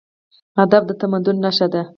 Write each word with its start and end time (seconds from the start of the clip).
ادب 0.63 0.83
د 0.87 0.91
تمدن 1.01 1.35
نښه 1.43 1.67
ده. 1.73 1.81